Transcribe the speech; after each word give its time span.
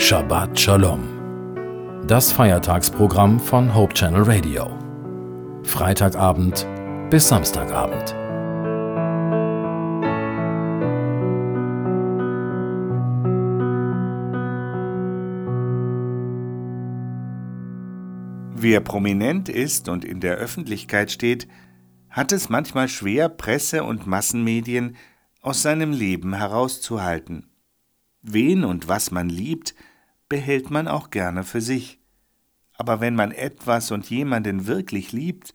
Shabbat 0.00 0.58
Shalom. 0.58 2.06
Das 2.06 2.32
Feiertagsprogramm 2.32 3.38
von 3.38 3.74
Hope 3.74 3.92
Channel 3.92 4.22
Radio. 4.22 4.66
Freitagabend 5.62 6.66
bis 7.10 7.28
Samstagabend. 7.28 8.16
Wer 18.56 18.80
prominent 18.80 19.50
ist 19.50 19.90
und 19.90 20.06
in 20.06 20.20
der 20.20 20.36
Öffentlichkeit 20.36 21.10
steht, 21.10 21.46
hat 22.08 22.32
es 22.32 22.48
manchmal 22.48 22.88
schwer, 22.88 23.28
Presse 23.28 23.84
und 23.84 24.06
Massenmedien 24.06 24.96
aus 25.42 25.60
seinem 25.60 25.92
Leben 25.92 26.32
herauszuhalten. 26.32 27.50
Wen 28.22 28.64
und 28.64 28.88
was 28.88 29.10
man 29.10 29.28
liebt, 29.28 29.74
behält 30.30 30.70
man 30.70 30.88
auch 30.88 31.10
gerne 31.10 31.44
für 31.44 31.60
sich. 31.60 32.00
Aber 32.72 33.00
wenn 33.00 33.14
man 33.14 33.32
etwas 33.32 33.90
und 33.90 34.08
jemanden 34.08 34.66
wirklich 34.66 35.12
liebt, 35.12 35.52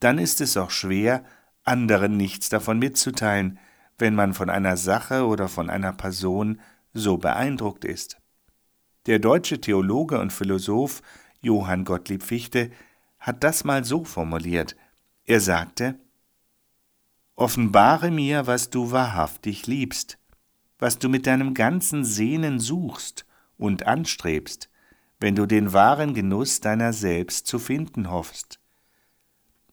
dann 0.00 0.18
ist 0.18 0.42
es 0.42 0.58
auch 0.58 0.70
schwer, 0.70 1.24
anderen 1.64 2.18
nichts 2.18 2.50
davon 2.50 2.78
mitzuteilen, 2.78 3.58
wenn 3.96 4.14
man 4.14 4.34
von 4.34 4.50
einer 4.50 4.76
Sache 4.76 5.24
oder 5.24 5.48
von 5.48 5.70
einer 5.70 5.94
Person 5.94 6.60
so 6.92 7.16
beeindruckt 7.16 7.84
ist. 7.86 8.18
Der 9.06 9.18
deutsche 9.18 9.60
Theologe 9.60 10.20
und 10.20 10.32
Philosoph 10.32 11.00
Johann 11.40 11.84
Gottlieb 11.84 12.22
Fichte 12.22 12.70
hat 13.18 13.44
das 13.44 13.64
mal 13.64 13.84
so 13.84 14.04
formuliert. 14.04 14.76
Er 15.24 15.40
sagte, 15.40 15.98
Offenbare 17.36 18.10
mir, 18.10 18.48
was 18.48 18.68
du 18.68 18.90
wahrhaftig 18.90 19.68
liebst, 19.68 20.18
was 20.78 20.98
du 20.98 21.08
mit 21.08 21.26
deinem 21.26 21.54
ganzen 21.54 22.04
Sehnen 22.04 22.58
suchst 22.58 23.27
und 23.58 23.86
anstrebst, 23.86 24.70
wenn 25.20 25.36
du 25.36 25.46
den 25.46 25.72
wahren 25.72 26.14
Genuss 26.14 26.60
deiner 26.60 26.92
selbst 26.92 27.46
zu 27.46 27.58
finden 27.58 28.10
hoffst. 28.10 28.60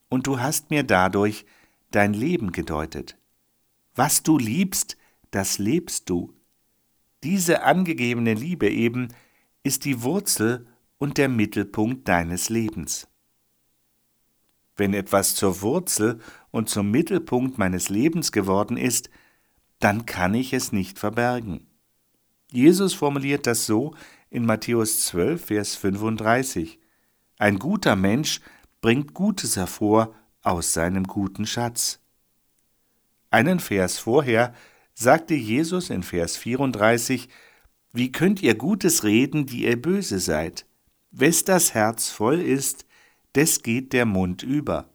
Und 0.08 0.26
du 0.26 0.40
hast 0.40 0.70
mir 0.70 0.82
dadurch 0.82 1.46
dein 1.90 2.12
Leben 2.12 2.52
gedeutet. 2.52 3.16
Was 3.94 4.22
du 4.22 4.38
liebst, 4.38 4.96
das 5.30 5.58
lebst 5.58 6.10
du. 6.10 6.34
Diese 7.22 7.62
angegebene 7.62 8.34
Liebe 8.34 8.68
eben 8.68 9.08
ist 9.62 9.84
die 9.84 10.02
Wurzel 10.02 10.66
und 10.98 11.18
der 11.18 11.28
Mittelpunkt 11.28 12.06
deines 12.08 12.48
Lebens. 12.50 13.08
Wenn 14.76 14.92
etwas 14.92 15.34
zur 15.34 15.62
Wurzel 15.62 16.20
und 16.50 16.68
zum 16.68 16.90
Mittelpunkt 16.90 17.58
meines 17.58 17.88
Lebens 17.88 18.30
geworden 18.30 18.76
ist, 18.76 19.08
dann 19.78 20.06
kann 20.06 20.34
ich 20.34 20.52
es 20.52 20.72
nicht 20.72 20.98
verbergen. 20.98 21.66
Jesus 22.50 22.94
formuliert 22.94 23.46
das 23.46 23.66
so 23.66 23.94
in 24.30 24.46
Matthäus 24.46 25.04
12, 25.06 25.44
Vers 25.44 25.76
35. 25.76 26.78
Ein 27.38 27.58
guter 27.58 27.96
Mensch 27.96 28.40
bringt 28.80 29.14
Gutes 29.14 29.56
hervor 29.56 30.14
aus 30.42 30.72
seinem 30.72 31.04
guten 31.04 31.46
Schatz. 31.46 32.00
Einen 33.30 33.58
Vers 33.58 33.98
vorher 33.98 34.54
sagte 34.94 35.34
Jesus 35.34 35.90
in 35.90 36.02
Vers 36.02 36.36
34, 36.36 37.28
Wie 37.92 38.12
könnt 38.12 38.42
ihr 38.42 38.54
Gutes 38.54 39.04
reden, 39.04 39.46
die 39.46 39.64
ihr 39.64 39.80
böse 39.80 40.20
seid? 40.20 40.66
Wes 41.10 41.44
das 41.44 41.74
Herz 41.74 42.10
voll 42.10 42.40
ist, 42.40 42.86
des 43.34 43.62
geht 43.62 43.92
der 43.92 44.06
Mund 44.06 44.42
über. 44.42 44.88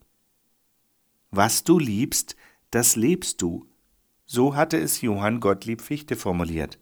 Was 1.29 1.63
du 1.63 1.79
liebst, 1.79 2.35
das 2.71 2.95
lebst 2.95 3.41
du. 3.41 3.67
So 4.25 4.55
hatte 4.55 4.77
es 4.77 5.01
Johann 5.01 5.39
Gottlieb 5.39 5.81
Fichte 5.81 6.15
formuliert. 6.15 6.79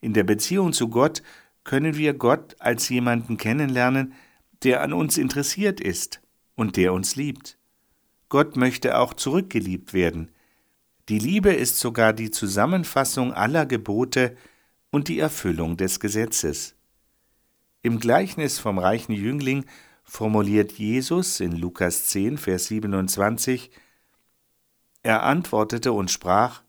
In 0.00 0.14
der 0.14 0.24
Beziehung 0.24 0.72
zu 0.72 0.88
Gott 0.88 1.22
können 1.64 1.96
wir 1.96 2.14
Gott 2.14 2.56
als 2.58 2.88
jemanden 2.88 3.36
kennenlernen, 3.36 4.14
der 4.62 4.82
an 4.82 4.92
uns 4.92 5.18
interessiert 5.18 5.80
ist 5.80 6.20
und 6.54 6.76
der 6.76 6.92
uns 6.92 7.16
liebt. 7.16 7.58
Gott 8.28 8.56
möchte 8.56 8.98
auch 8.98 9.14
zurückgeliebt 9.14 9.92
werden. 9.92 10.30
Die 11.08 11.18
Liebe 11.18 11.52
ist 11.52 11.78
sogar 11.78 12.12
die 12.12 12.30
Zusammenfassung 12.30 13.34
aller 13.34 13.66
Gebote 13.66 14.36
und 14.90 15.08
die 15.08 15.18
Erfüllung 15.18 15.76
des 15.76 16.00
Gesetzes. 16.00 16.76
Im 17.82 17.98
Gleichnis 17.98 18.58
vom 18.58 18.78
reichen 18.78 19.12
Jüngling 19.12 19.64
formuliert 20.04 20.72
Jesus 20.72 21.40
in 21.40 21.52
Lukas 21.52 22.06
10, 22.06 22.38
Vers 22.38 22.66
27, 22.66 23.70
Er 25.02 25.22
antwortete 25.22 25.92
und 25.92 26.10
sprach, 26.10 26.62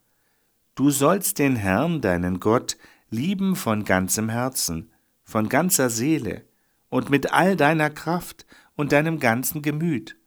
Du 0.75 0.89
sollst 0.89 1.37
den 1.37 1.55
Herrn, 1.55 2.01
deinen 2.01 2.39
Gott, 2.39 2.77
lieben 3.11 3.55
von 3.55 3.83
ganzem 3.83 4.29
Herzen, 4.29 4.89
von 5.23 5.49
ganzer 5.49 5.89
Seele 5.89 6.45
und 6.89 7.09
mit 7.09 7.33
all 7.33 7.55
deiner 7.55 7.89
Kraft 7.89 8.45
und 8.75 8.93
deinem 8.93 9.19
ganzen 9.19 9.61
Gemüt 9.61 10.17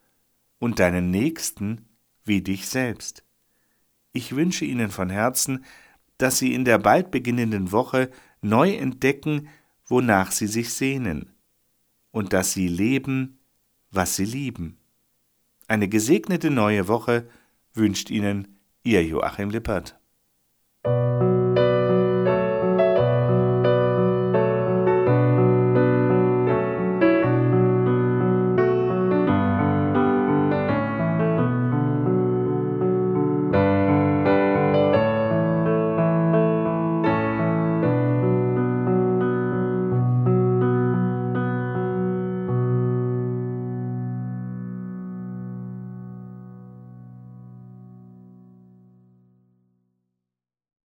und 0.58 0.78
deinen 0.78 1.10
Nächsten 1.10 1.88
wie 2.24 2.42
dich 2.42 2.68
selbst. 2.68 3.24
Ich 4.12 4.36
wünsche 4.36 4.64
Ihnen 4.64 4.90
von 4.90 5.10
Herzen, 5.10 5.64
dass 6.18 6.38
Sie 6.38 6.54
in 6.54 6.64
der 6.64 6.78
bald 6.78 7.10
beginnenden 7.10 7.72
Woche 7.72 8.10
neu 8.42 8.72
entdecken, 8.74 9.48
wonach 9.86 10.30
Sie 10.30 10.46
sich 10.46 10.72
sehnen, 10.72 11.30
und 12.12 12.32
dass 12.32 12.52
Sie 12.52 12.68
leben, 12.68 13.38
was 13.90 14.16
Sie 14.16 14.24
lieben. 14.24 14.78
Eine 15.66 15.88
gesegnete 15.88 16.50
neue 16.50 16.86
Woche 16.86 17.28
wünscht 17.72 18.10
Ihnen 18.10 18.58
Ihr 18.82 19.04
Joachim 19.04 19.50
Lippert. 19.50 19.98